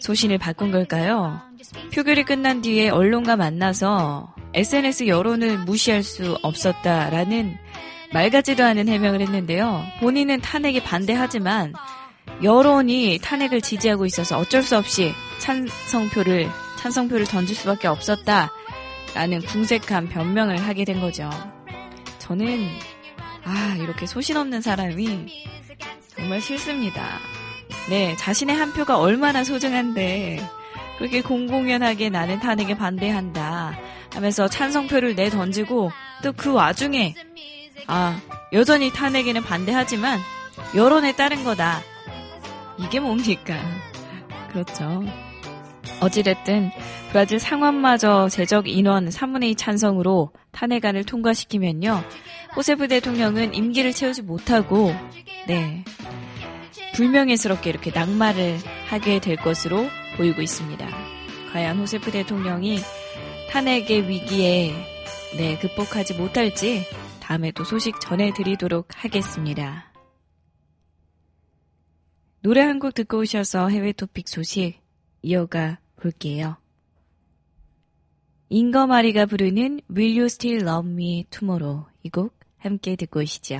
소신을 0.00 0.38
바꾼 0.38 0.70
걸까요? 0.70 1.42
표결이 1.94 2.24
끝난 2.24 2.62
뒤에 2.62 2.88
언론과 2.88 3.36
만나서 3.36 4.34
SNS 4.54 5.08
여론을 5.08 5.58
무시할 5.58 6.02
수 6.02 6.38
없었다라는 6.42 7.54
말 8.14 8.30
같지도 8.30 8.64
않은 8.64 8.88
해명을 8.88 9.20
했는데요. 9.20 9.84
본인은 10.00 10.40
탄핵에 10.40 10.82
반대하지만 10.82 11.74
여론이 12.42 13.18
탄핵을 13.22 13.60
지지하고 13.60 14.06
있어서 14.06 14.38
어쩔 14.38 14.62
수 14.62 14.78
없이 14.78 15.12
찬성표를 15.38 16.48
찬성표를 16.78 17.26
던질 17.26 17.54
수밖에 17.54 17.88
없었다라는 17.88 19.42
궁색한 19.46 20.08
변명을 20.08 20.56
하게 20.56 20.86
된 20.86 20.98
거죠. 20.98 21.28
저는 22.18 22.66
아 23.50 23.74
이렇게 23.76 24.06
소신 24.06 24.36
없는 24.36 24.60
사람이 24.60 25.26
정말 26.16 26.40
싫습니다. 26.40 27.18
네, 27.88 28.14
자신의 28.16 28.54
한 28.54 28.72
표가 28.72 28.98
얼마나 28.98 29.42
소중한데 29.42 30.38
그렇게 30.98 31.20
공공연하게 31.20 32.10
나는 32.10 32.38
탄핵에 32.38 32.76
반대한다 32.76 33.76
하면서 34.12 34.46
찬성표를 34.48 35.16
내 35.16 35.30
던지고 35.30 35.90
또 36.22 36.32
그 36.36 36.52
와중에 36.52 37.14
아 37.88 38.20
여전히 38.52 38.92
탄핵에는 38.92 39.42
반대하지만 39.42 40.20
여론에 40.76 41.16
따른 41.16 41.42
거다. 41.42 41.80
이게 42.78 43.00
뭡니까? 43.00 43.56
그렇죠. 44.52 45.02
어찌됐든 46.00 46.70
브라질 47.10 47.40
상원마저 47.40 48.28
제적 48.28 48.68
인원 48.68 49.08
3분의 49.08 49.44
2 49.50 49.54
찬성으로 49.56 50.30
탄핵안을 50.52 51.04
통과시키면요. 51.04 52.02
호세프 52.56 52.88
대통령은 52.88 53.54
임기를 53.54 53.92
채우지 53.92 54.22
못하고 54.22 54.92
네 55.46 55.84
불명예스럽게 56.94 57.70
이렇게 57.70 57.90
낙마를 57.90 58.58
하게 58.88 59.20
될 59.20 59.36
것으로 59.36 59.86
보이고 60.16 60.42
있습니다. 60.42 60.86
과연 61.52 61.78
호세프 61.78 62.10
대통령이 62.10 62.78
탄핵의 63.50 64.08
위기에 64.08 64.74
네, 65.36 65.58
극복하지 65.58 66.14
못할지 66.14 66.84
다음에 67.20 67.52
또 67.52 67.64
소식 67.64 68.00
전해드리도록 68.00 68.88
하겠습니다. 69.04 69.92
노래 72.42 72.62
한 72.62 72.78
곡 72.78 72.94
듣고 72.94 73.18
오셔서 73.18 73.68
해외 73.68 73.92
토픽 73.92 74.28
소식 74.28 74.80
이어가 75.22 75.78
볼게요. 75.96 76.59
잉거마리가 78.52 79.26
부르는 79.26 79.80
Will 79.96 80.18
You 80.18 80.24
Still 80.26 80.66
Love 80.66 80.90
Me 80.90 81.24
Tomorrow 81.30 81.84
이 82.02 82.10
곡 82.10 82.34
함께 82.58 82.96
듣고 82.96 83.20
오시죠. 83.20 83.58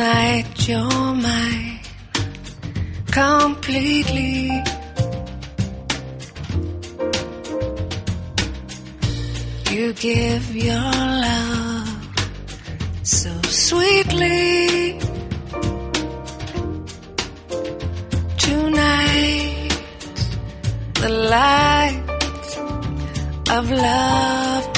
Tonight 0.00 0.66
you're 0.66 1.14
mine 1.14 1.80
completely. 3.12 4.48
You 9.70 9.92
give 9.92 10.56
your 10.56 10.90
love 11.26 12.16
so 13.02 13.30
sweetly. 13.42 14.98
Tonight, 18.38 19.68
the 20.94 21.10
light 21.10 22.02
of 23.50 23.70
love 23.70 24.69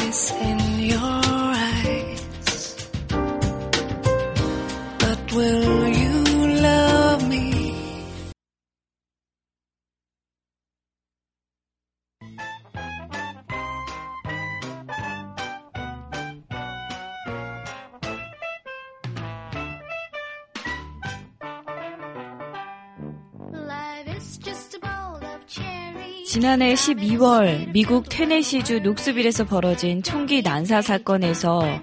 지난해 26.26 26.74
12월 26.74 27.72
미국 27.72 28.08
테네시주 28.10 28.80
녹스빌에서 28.80 29.46
벌어진 29.46 30.02
총기 30.02 30.42
난사 30.42 30.82
사건에서 30.82 31.80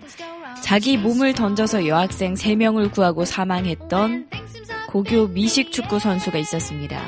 자기 0.61 0.97
몸을 0.97 1.33
던져서 1.33 1.87
여학생 1.87 2.33
3명을 2.35 2.91
구하고 2.91 3.25
사망했던 3.25 4.27
고교 4.89 5.29
미식 5.29 5.71
축구 5.71 5.99
선수가 5.99 6.37
있었습니다. 6.39 7.01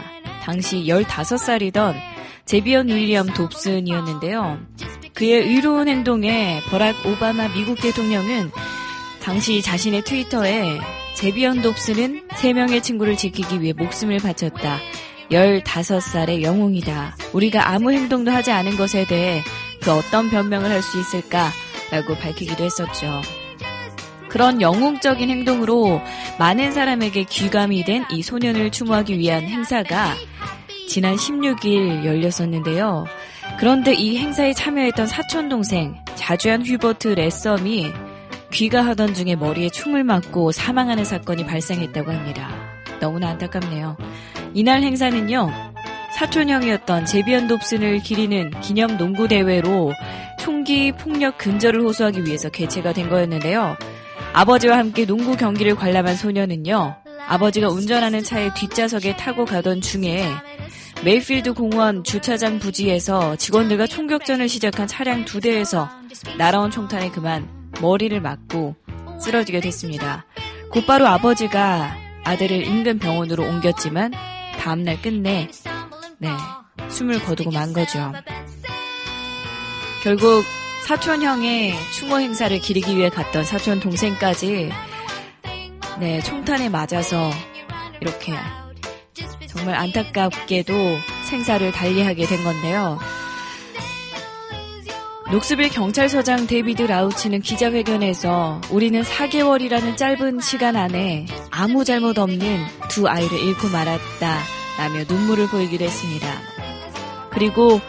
당시 0.44 0.86
15살이던 0.86 1.96
제비언 2.46 2.90
윌리엄 2.90 3.28
돕슨이었는데요. 3.28 4.60
그의 5.14 5.48
의로운 5.48 5.88
행동에 5.88 6.62
버락 6.70 7.06
오바마 7.06 7.50
미국 7.50 7.80
대통령은 7.80 8.52
당시 9.22 9.62
자신의 9.62 10.04
트위터에 10.04 10.80
제비언 11.16 11.62
돕슨은 11.62 12.28
3명의 12.30 12.82
친구를 12.82 13.16
지키기 13.16 13.62
위해 13.62 13.74
목숨을 13.74 14.18
바쳤다. 14.18 14.80
15살의 15.30 16.42
영웅이다. 16.42 17.16
우리가 17.34 17.70
아무 17.70 17.92
행동도 17.92 18.32
하지 18.32 18.52
않은 18.52 18.76
것에 18.78 19.06
대해 19.06 19.44
그 19.82 19.92
어떤 19.92 20.30
변명을 20.30 20.70
할 20.70 20.82
수 20.82 21.00
있을까? 21.00 21.50
라고 21.92 22.16
밝히기도 22.16 22.64
했었죠. 22.64 23.22
그런 24.32 24.62
영웅적인 24.62 25.30
행동으로 25.30 26.02
많은 26.40 26.72
사람에게 26.72 27.26
귀감이 27.26 27.84
된 27.84 28.06
이 28.10 28.24
소년을 28.24 28.72
추모하기 28.72 29.18
위한 29.20 29.44
행사가 29.44 30.16
지난 30.88 31.16
16일 31.16 32.06
열렸었는데요. 32.06 33.06
그런데 33.60 33.94
이 33.94 34.18
행사에 34.18 34.54
참여했던 34.54 35.08
사촌동생 35.08 35.96
자주한 36.16 36.62
휘버트 36.66 37.10
레썸이 37.10 37.92
귀가하던 38.54 39.14
중에 39.14 39.36
머리에 39.36 39.70
총을 39.70 40.04
맞고 40.06 40.52
사망하는 40.54 41.04
사건이 41.04 41.46
발생했다고 41.46 42.12
합니다. 42.12 42.50
너무나 43.02 43.30
안타깝네요. 43.30 43.98
이날 44.54 44.82
행사는요. 44.82 45.52
사촌형이었던 46.18 47.06
제비언 47.06 47.48
돕슨을 47.48 48.00
기리는 48.00 48.52
기념 48.62 48.98
농구 48.98 49.28
대회로 49.28 49.94
총기 50.40 50.92
폭력 50.94 51.38
근절을 51.38 51.82
호소하기 51.82 52.26
위해서 52.26 52.50
개최가 52.50 52.94
된 52.94 53.10
거였는데요. 53.10 53.76
아버지와 54.34 54.78
함께 54.78 55.06
농구 55.06 55.36
경기를 55.36 55.76
관람한 55.76 56.16
소녀는요. 56.16 56.96
아버지가 57.28 57.70
운전하는 57.70 58.24
차의 58.24 58.54
뒷좌석에 58.56 59.18
타고 59.18 59.46
가던 59.46 59.82
중에 59.82 60.26
메이필드 61.04 61.54
공원 61.54 62.04
주차장 62.04 62.60
부지에서 62.60 63.36
직원들과 63.36 63.88
총격전을 63.88 64.48
시작한 64.48 64.88
차량 64.88 65.26
두 65.26 65.42
대에서 65.42 65.90
날아온 66.38 66.72
총탄에 66.72 67.10
그만 67.12 67.50
머리를 67.82 68.20
맞고 68.22 68.76
쓰러지게 69.20 69.60
됐습니다. 69.62 70.26
곧바로 70.72 71.08
아버지가 71.08 71.96
아들을 72.24 72.66
인근 72.66 73.00
병원으로 73.00 73.44
옮겼지만 73.44 74.14
다음날 74.60 75.02
끝내 75.02 75.50
네 76.20 76.30
숨을 76.90 77.20
거두고 77.24 77.52
만 77.52 77.74
거죠. 77.74 78.14
결국 80.04 80.44
사촌형의 80.86 81.74
추모 81.94 82.20
행사를 82.20 82.58
기리기 82.60 82.98
위해 82.98 83.10
갔던 83.10 83.44
사촌 83.44 83.80
동생까지 83.80 84.72
네 86.00 86.22
총탄에 86.22 86.70
맞아서 86.70 87.32
이렇게 88.02 88.34
정말 89.48 89.76
안타깝게도 89.76 90.74
생사를 91.26 91.72
달리하게 91.72 92.26
된 92.26 92.44
건데요. 92.44 93.00
녹스빌 95.32 95.70
경찰서장 95.70 96.48
데이비드 96.48 96.82
라우치는 96.82 97.42
기자회견에서 97.42 98.60
우리는 98.70 99.02
4개월이라는 99.02 99.96
짧은 99.96 100.42
시간 100.42 100.76
안에 100.76 101.26
아무 101.52 101.86
잘못 101.86 102.20
없는 102.20 102.66
두 102.90 103.08
아이를 103.08 103.40
잃고 103.40 103.70
말았다 103.70 104.40
라며 104.78 105.04
눈물을 105.08 105.48
보이기도 105.48 105.86
했습니다. 105.86 106.28
그리고 107.30 107.80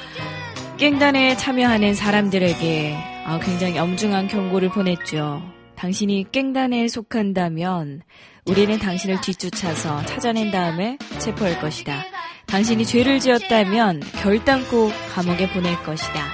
깽단에 0.82 1.36
참여하는 1.36 1.94
사람들에게 1.94 2.96
아, 3.24 3.38
굉장히 3.38 3.78
엄중한 3.78 4.26
경고를 4.26 4.68
보냈죠. 4.68 5.40
당신이 5.76 6.26
깽단에 6.32 6.88
속한다면 6.88 8.02
우리는 8.46 8.78
당신을 8.80 9.20
뒤쫓아서 9.20 10.04
찾아낸 10.06 10.50
다음에 10.50 10.98
체포할 11.20 11.60
것이다. 11.60 12.02
당신이 12.48 12.84
죄를 12.84 13.20
지었다면 13.20 14.00
결단코 14.22 14.90
감옥에 15.14 15.48
보낼 15.52 15.80
것이다. 15.84 16.24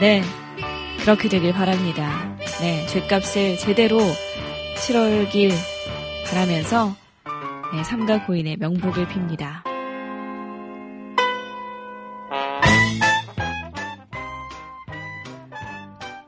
네, 0.00 0.22
그렇게 1.00 1.28
되길 1.28 1.52
바랍니다. 1.52 2.36
네, 2.60 2.86
죄값을 2.86 3.58
제대로 3.58 3.98
치러길 4.76 5.50
바라면서 6.28 6.94
네, 7.74 7.82
삼가 7.82 8.24
고인의 8.24 8.58
명복을 8.58 9.08
빕니다. 9.08 9.69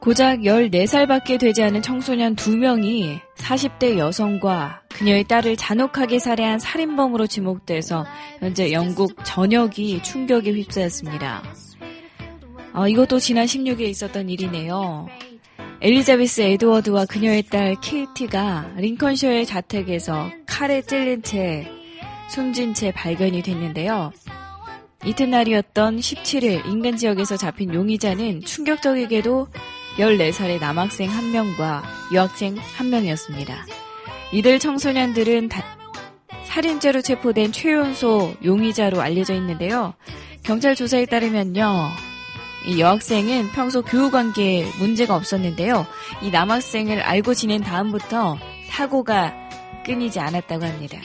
고작 0.03 0.41
14살밖에 0.41 1.39
되지 1.39 1.63
않은 1.63 1.81
청소년 1.81 2.35
2명이 2.35 3.21
40대 3.37 3.99
여성과 3.99 4.83
그녀의 4.89 5.23
딸을 5.23 5.57
잔혹하게 5.57 6.19
살해한 6.19 6.59
살인범으로 6.59 7.29
지목돼서 7.29 8.05
현재 8.41 8.73
영국 8.73 9.15
전역이 9.25 10.03
충격에 10.03 10.51
휩싸였습니다. 10.51 11.45
어, 12.73 12.89
이것도 12.89 13.21
지난 13.21 13.47
16일에 13.47 13.83
있었던 13.83 14.29
일이네요. 14.29 15.07
엘리자베스 15.81 16.41
에드워드와 16.41 17.05
그녀의 17.05 17.45
딸 17.45 17.77
케이티가 17.81 18.73
링컨셔의 18.79 19.47
자택에서 19.47 20.33
칼에 20.47 20.83
찔린 20.83 21.23
채 21.23 21.71
숨진 22.29 22.75
채 22.75 22.91
발견이 22.91 23.41
됐는데요. 23.41 24.11
이튿날이었던 25.05 25.99
17일 25.99 26.67
인근 26.67 26.97
지역에서 26.97 27.37
잡힌 27.37 27.73
용의자는 27.73 28.41
충격적이게도 28.41 29.47
14살의 29.97 30.61
남학생 30.61 31.11
1명과 31.11 31.83
여학생 32.15 32.57
1명이었습니다. 32.57 33.55
이들 34.33 34.59
청소년들은 34.59 35.49
다 35.49 35.63
살인죄로 36.45 37.03
체포된 37.03 37.53
최연소 37.53 38.35
용의자로 38.45 39.01
알려져 39.01 39.35
있는데요. 39.35 39.95
경찰 40.43 40.75
조사에 40.75 41.07
따르면요. 41.07 41.91
이 42.67 42.81
여학생은 42.81 43.51
평소 43.53 43.83
교우 43.83 44.11
관계에 44.11 44.67
문제가 44.79 45.17
없었는데요. 45.17 45.87
이 46.23 46.31
남학생을 46.31 47.01
알고 47.01 47.35
지낸 47.35 47.63
다음부터 47.63 48.39
사고가 48.69 49.35
끊이지 49.85 50.21
않았다고 50.21 50.65
합니다. 50.65 50.99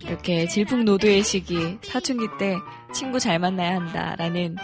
이렇게 0.00 0.46
질풍노도의 0.46 1.22
시기, 1.22 1.78
사춘기 1.82 2.26
때 2.38 2.56
친구 2.92 3.20
잘 3.20 3.38
만나야 3.38 3.76
한다라는 3.76 4.56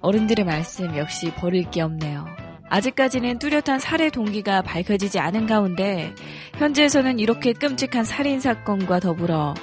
어른들의 0.00 0.44
말씀 0.44 0.96
역시 0.96 1.30
버릴 1.34 1.70
게 1.70 1.82
없네요. 1.82 2.39
아직까지는 2.70 3.38
뚜렷한 3.40 3.80
살해 3.80 4.10
동기가 4.10 4.62
밝혀지지 4.62 5.18
않은 5.18 5.46
가운데 5.46 6.14
현재에서는 6.56 7.18
이렇게 7.18 7.52
끔찍한 7.52 8.04
살인 8.04 8.40
사건과 8.40 9.00
더불어 9.00 9.54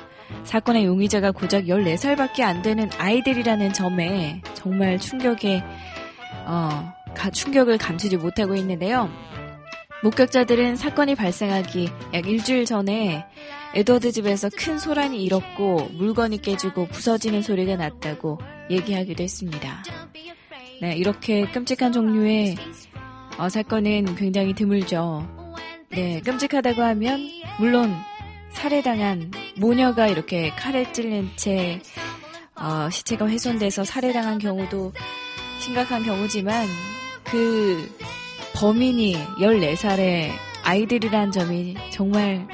사건의 0.44 0.86
용의자가 0.86 1.32
고작 1.32 1.66
14살밖에 1.66 2.42
안 2.42 2.62
되는 2.62 2.90
아이들이라는 2.98 3.72
점에 3.74 4.42
정말 4.54 5.00
충격에 5.00 5.64
어, 6.46 6.94
가- 7.16 7.30
충격을 7.32 7.78
감추지 7.78 8.18
못하고 8.18 8.56
있는데요. 8.56 9.10
목격자들은 10.04 10.76
사건이 10.76 11.16
발생하기 11.16 11.90
약 12.14 12.28
일주일 12.28 12.66
전에 12.66 13.26
에드워드 13.74 14.12
집에서 14.12 14.50
큰 14.56 14.78
소란이 14.78 15.24
일었고 15.24 15.90
물건이 15.94 16.42
깨지고 16.42 16.88
부서지는 16.88 17.42
소리가 17.42 17.78
났다고 17.78 18.38
얘기하기도 18.70 19.24
했습니다. 19.24 19.84
네, 20.82 20.96
이렇게 20.96 21.46
끔찍한 21.48 21.92
종류의 21.94 22.56
어, 23.38 23.50
사건은 23.50 24.16
굉장히 24.16 24.54
드물죠. 24.54 25.28
네, 25.90 26.22
끔찍하다고 26.22 26.82
하면 26.82 27.30
물론 27.60 27.96
살해당한 28.52 29.32
모녀가 29.58 30.08
이렇게 30.08 30.50
칼에 30.52 30.92
찔린 30.92 31.30
채 31.36 31.80
어, 32.56 32.90
시체가 32.90 33.28
훼손돼서 33.28 33.84
살해당한 33.84 34.40
경우도 34.40 34.92
심각한 35.60 36.04
경우지만 36.04 36.66
그 37.26 37.88
범인이 38.56 39.16
14살의 39.40 40.32
아이들이라는 40.64 41.32
점이 41.32 41.76
정말 41.92 42.48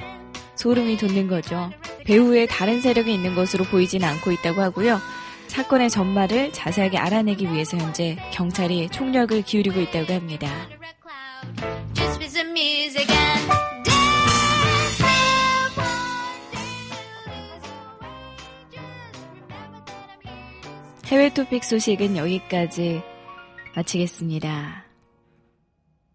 소름이 0.55 0.97
돋는 0.97 1.29
거죠. 1.29 1.71
배후에 2.05 2.45
다른 2.45 2.81
세력이 2.81 3.13
있는 3.13 3.35
것으로 3.35 3.63
보이지는 3.63 4.05
않고 4.07 4.33
있다고 4.33 4.61
하고요. 4.61 4.99
사건의 5.53 5.91
전말을 5.91 6.51
자세하게 6.51 6.97
알아내기 6.97 7.45
위해서 7.51 7.77
현재 7.77 8.17
경찰이 8.31 8.89
총력을 8.89 9.39
기울이고 9.43 9.81
있다고 9.81 10.11
합니다. 10.11 10.49
해외 21.05 21.29
토픽 21.31 21.63
소식은 21.63 22.17
여기까지 22.17 23.03
마치겠습니다. 23.75 24.85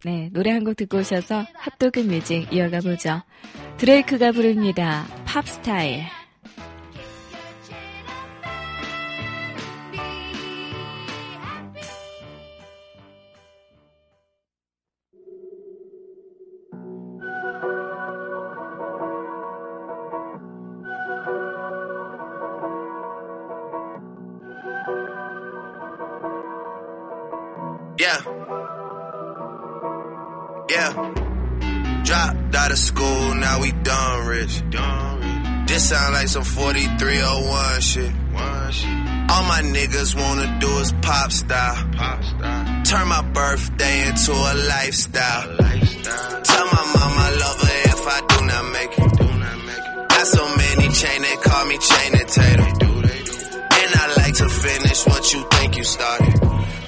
네, 0.03 0.29
노래 0.33 0.51
한 0.51 0.65
곡 0.65 0.75
듣고 0.75 0.97
오셔서 0.97 1.45
핫도그 1.53 2.01
뮤직 2.01 2.51
이어가 2.51 2.81
보죠. 2.81 3.21
드레이크가 3.77 4.33
부릅니다. 4.33 5.05
팝 5.25 5.47
스타일. 5.47 6.03
301 36.97 37.81
shit. 37.81 38.11
All 39.31 39.43
my 39.43 39.61
niggas 39.61 40.15
wanna 40.15 40.57
do 40.59 40.69
is 40.79 40.91
pop 41.01 41.31
star. 41.31 41.75
Pop. 41.97 42.19
Turn 42.85 43.07
my 43.07 43.21
birthday 43.21 44.07
into 44.07 44.31
a 44.31 44.53
lifestyle. 44.73 45.55
Lifestyle. 45.59 46.41
Tell 46.41 46.65
my 46.65 46.85
mom 46.95 47.13
I 47.27 47.29
love 47.43 47.59
her 47.67 47.79
if 47.93 48.07
I 48.07 48.19
do 48.31 48.45
not 48.51 48.65
make 48.77 48.93
it. 48.97 49.17
Do 49.19 49.27
not 49.43 49.57
make 49.69 49.77
it. 49.77 50.09
Got 50.09 50.27
so 50.27 50.43
many 50.57 50.87
chain, 50.89 51.21
they 51.21 51.35
call 51.47 51.65
me 51.65 51.77
chain 51.77 52.11
and 52.19 52.27
tater. 52.27 52.69
Do, 52.79 53.01
they. 53.07 53.19
And 53.81 53.91
I 54.01 54.05
like 54.17 54.35
to 54.35 54.49
finish 54.49 55.05
what 55.05 55.33
you 55.33 55.41
think 55.51 55.77
you 55.77 55.83
started. 55.83 56.41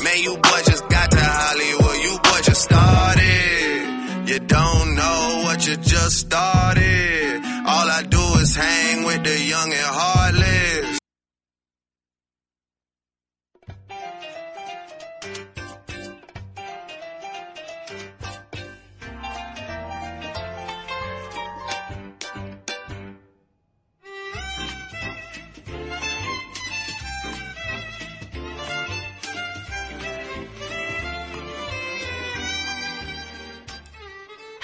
Man, 0.04 0.18
you 0.18 0.34
boy 0.38 0.62
just 0.66 0.88
got 0.90 1.12
to 1.12 1.20
Hollywood, 1.22 1.98
you 2.06 2.14
boy 2.24 2.42
just 2.44 2.62
started. 2.64 4.30
You 4.30 4.40
don't 4.40 4.96
know 4.96 5.42
what 5.46 5.68
you 5.68 5.76
just 5.78 6.18
started. 6.18 7.42
All 7.74 7.88
I 8.00 8.02
do 8.10 8.21
is 8.51 8.57
hang 8.57 9.05
with 9.05 9.23
the 9.25 9.39
young 9.53 9.71
and 9.73 9.93
heartless. 9.99 10.99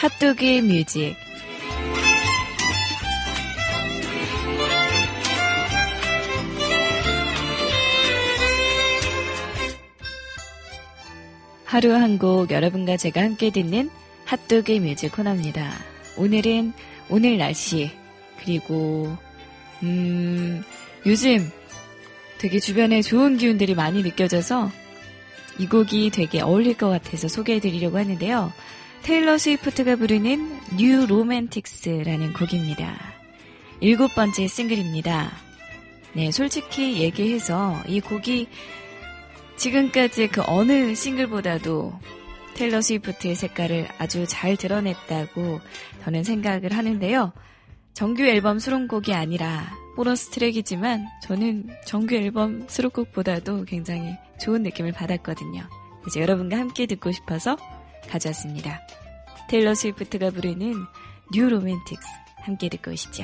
핫도그 0.02 0.62
뮤직. 0.66 1.25
하루 11.67 11.93
한 11.93 12.17
곡 12.17 12.49
여러분과 12.51 12.95
제가 12.95 13.21
함께 13.21 13.49
듣는 13.49 13.89
핫도그 14.23 14.71
뮤직 14.71 15.11
코너입니다. 15.11 15.69
오늘은 16.15 16.71
오늘 17.09 17.37
날씨 17.37 17.91
그리고 18.39 19.15
음 19.83 20.63
요즘 21.05 21.51
되게 22.37 22.59
주변에 22.59 23.01
좋은 23.01 23.35
기운들이 23.35 23.75
많이 23.75 24.01
느껴져서 24.01 24.71
이 25.59 25.67
곡이 25.67 26.11
되게 26.11 26.39
어울릴 26.41 26.77
것 26.77 26.87
같아서 26.89 27.27
소개해드리려고 27.27 27.97
하는데요. 27.97 28.53
테일러 29.03 29.37
스위프트가 29.37 29.97
부르는 29.97 30.59
New 30.77 31.05
Romantics라는 31.05 32.31
곡입니다. 32.31 32.97
일곱 33.81 34.15
번째 34.15 34.47
싱글입니다. 34.47 35.31
네, 36.13 36.31
솔직히 36.31 37.01
얘기해서 37.01 37.81
이 37.87 37.99
곡이 37.99 38.47
지금까지 39.57 40.27
그 40.27 40.43
어느 40.45 40.93
싱글보다도 40.95 41.99
테일러 42.55 42.81
스위프트의 42.81 43.35
색깔을 43.35 43.87
아주 43.97 44.25
잘 44.27 44.55
드러냈다고 44.55 45.59
저는 46.03 46.23
생각을 46.23 46.73
하는데요. 46.73 47.33
정규 47.93 48.23
앨범 48.23 48.59
수록곡이 48.59 49.13
아니라 49.13 49.75
보너스 49.95 50.29
트랙이지만 50.29 51.07
저는 51.23 51.69
정규 51.85 52.15
앨범 52.15 52.67
수록곡보다도 52.67 53.65
굉장히 53.65 54.15
좋은 54.39 54.61
느낌을 54.61 54.91
받았거든요. 54.91 55.63
그래서 56.01 56.19
여러분과 56.19 56.57
함께 56.57 56.85
듣고 56.85 57.11
싶어서 57.11 57.57
가져왔습니다. 58.07 58.79
테일러 59.49 59.73
스위프트가 59.73 60.29
부르는 60.29 60.75
New 61.33 61.49
Romantics 61.49 62.07
함께 62.43 62.69
듣고 62.69 62.91
오시죠. 62.91 63.23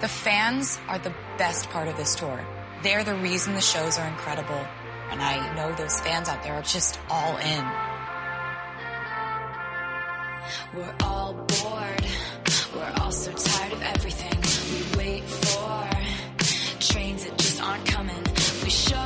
The 0.00 0.08
fans 0.08 0.78
are 0.88 0.98
the 0.98 1.14
best 1.38 1.70
part 1.70 1.88
of 1.88 1.96
this 1.96 2.14
tour. 2.14 2.44
They're 2.82 3.04
the 3.04 3.14
reason 3.14 3.54
the 3.54 3.60
shows 3.60 3.98
are 3.98 4.06
incredible. 4.06 4.66
And 5.10 5.22
I 5.22 5.54
know 5.54 5.72
those 5.74 6.00
fans 6.00 6.28
out 6.28 6.42
there 6.42 6.54
are 6.54 6.62
just 6.62 6.98
all 7.08 7.36
in. 7.38 7.64
We're 10.74 10.94
all 11.02 11.32
bored. 11.34 12.06
We're 12.74 12.92
all 13.00 13.12
so 13.12 13.32
tired 13.32 13.72
of 13.72 13.82
everything. 13.82 14.38
We 14.70 14.98
wait 14.98 15.24
for 15.24 15.88
trains 16.80 17.24
that 17.24 17.38
just 17.38 17.62
aren't 17.62 17.86
coming. 17.86 18.22
We 18.62 18.70
show 18.70 19.03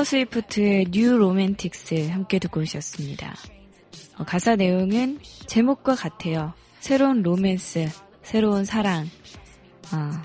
테일러 0.00 0.04
스위프트의 0.04 0.86
New 0.90 1.16
Romantics 1.16 2.08
함께 2.08 2.38
듣고 2.38 2.60
오셨습니다. 2.60 3.34
어, 4.16 4.24
가사 4.24 4.56
내용은 4.56 5.18
제목과 5.46 5.94
같아요. 5.94 6.54
새로운 6.80 7.22
로맨스, 7.22 7.88
새로운 8.22 8.64
사랑, 8.64 9.08
아, 9.90 10.24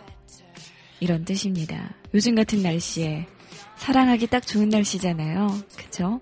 이런 0.99 1.25
뜻입니다. 1.25 1.93
요즘 2.13 2.35
같은 2.35 2.61
날씨에 2.61 3.27
사랑하기 3.75 4.27
딱 4.27 4.47
좋은 4.47 4.69
날씨잖아요. 4.69 5.47
그쵸? 5.75 6.21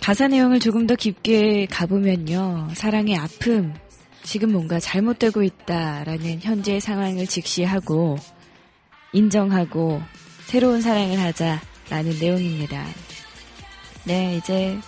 가사 0.00 0.26
내용을 0.28 0.58
조금 0.58 0.86
더 0.86 0.96
깊게 0.96 1.66
가보면요. 1.66 2.70
사랑의 2.74 3.16
아픔, 3.16 3.72
지금 4.24 4.52
뭔가 4.52 4.80
잘못되고 4.80 5.42
있다라는 5.42 6.40
현재의 6.40 6.80
상황을 6.80 7.26
직시하고 7.26 8.16
인정하고 9.12 10.00
새로운 10.52 10.82
사랑을 10.82 11.18
하자라는 11.18 12.18
내용입니다. 12.20 12.86
네, 14.04 14.36
이제 14.36 14.78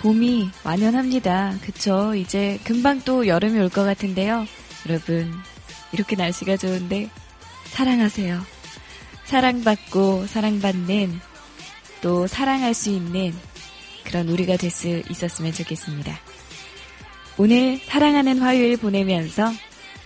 봄이 0.00 0.50
완연합니다. 0.64 1.54
그쵸? 1.62 2.12
이제 2.16 2.58
금방 2.64 3.00
또 3.02 3.28
여름이 3.28 3.56
올 3.60 3.68
것 3.68 3.84
같은데요. 3.84 4.44
여러분, 4.88 5.32
이렇게 5.92 6.16
날씨가 6.16 6.56
좋은데 6.56 7.08
사랑하세요. 7.66 8.42
사랑받고 9.26 10.26
사랑받는 10.26 11.20
또 12.00 12.26
사랑할 12.26 12.74
수 12.74 12.90
있는 12.90 13.32
그런 14.02 14.28
우리가 14.28 14.56
될 14.56 14.72
수 14.72 15.04
있었으면 15.08 15.52
좋겠습니다. 15.52 16.18
오늘 17.38 17.78
사랑하는 17.86 18.40
화요일 18.40 18.76
보내면서 18.76 19.52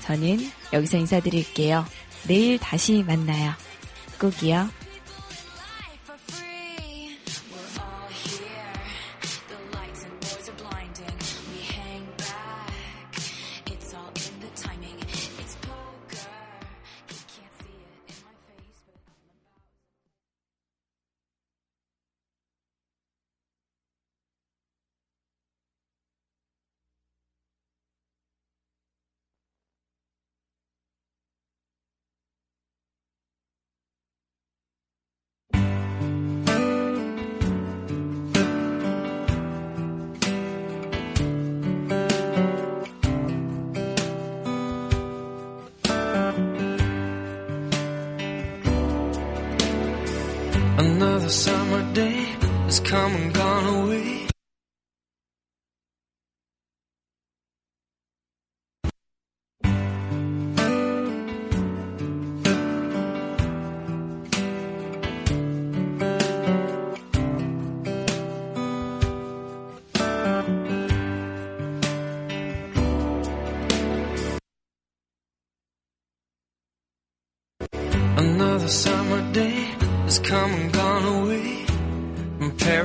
저는 0.01 0.41
여기서 0.75 0.99
인사드릴게요. 0.99 1.87
내일 2.29 2.59
다시 2.59 3.03
만나요. 3.03 3.55
꼭이요. 4.21 4.80
Summer 51.31 51.83
day 51.95 52.25
has 52.67 52.81
come 52.81 53.15
and 53.15 53.33
gone 53.33 53.67
away. 53.85 54.20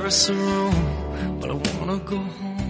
room, 0.06 1.40
but 1.40 1.50
I 1.50 1.54
wanna 1.54 1.98
go 1.98 2.18
home. 2.18 2.65